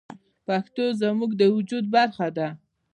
پښتو 0.45 0.83
زموږ 1.01 1.31
د 1.37 1.41
وجود 1.55 1.85
برخه 1.95 2.27
ده. 2.37 2.47